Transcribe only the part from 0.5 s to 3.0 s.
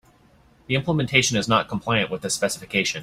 The implementation is not compliant with the specification.